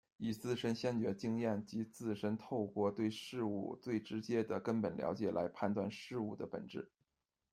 [0.17, 6.89] 以自身先决经验，及自身透过对事物最直接的根本了解，来判断事物的本质。